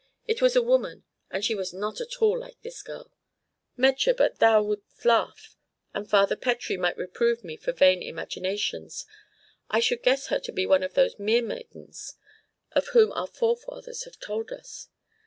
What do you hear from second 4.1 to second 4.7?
but that thou